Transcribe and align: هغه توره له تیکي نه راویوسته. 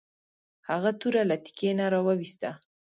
هغه 0.69 0.91
توره 0.99 1.21
له 1.29 1.35
تیکي 1.43 1.69
نه 1.79 1.85
راویوسته. 1.93 2.49